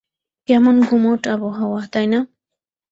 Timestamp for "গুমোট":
0.81-1.21